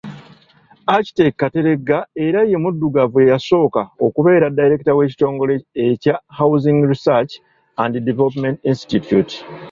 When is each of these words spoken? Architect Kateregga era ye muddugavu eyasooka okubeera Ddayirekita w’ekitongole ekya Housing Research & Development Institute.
Architect 0.97 1.35
Kateregga 1.41 1.97
era 2.27 2.39
ye 2.49 2.57
muddugavu 2.63 3.17
eyasooka 3.23 3.81
okubeera 4.05 4.45
Ddayirekita 4.49 4.95
w’ekitongole 4.97 5.53
ekya 5.85 6.15
Housing 6.39 6.79
Research 6.91 7.31
& 7.65 7.85
Development 8.09 8.57
Institute. 8.71 9.33